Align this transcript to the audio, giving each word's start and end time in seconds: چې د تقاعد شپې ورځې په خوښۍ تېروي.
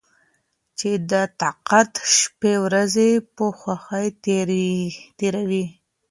چې 0.77 0.89
د 1.11 1.13
تقاعد 1.41 1.91
شپې 2.15 2.53
ورځې 2.65 3.09
په 3.35 3.45
خوښۍ 3.59 4.07
تېروي. 5.21 5.65